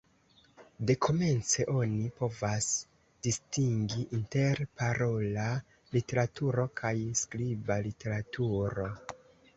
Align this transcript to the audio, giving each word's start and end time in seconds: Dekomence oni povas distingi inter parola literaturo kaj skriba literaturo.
Dekomence 0.91 1.65
oni 1.81 1.99
povas 2.21 2.69
distingi 3.27 4.07
inter 4.21 4.63
parola 4.81 5.45
literaturo 5.99 6.67
kaj 6.83 6.95
skriba 7.23 7.79
literaturo. 7.91 8.93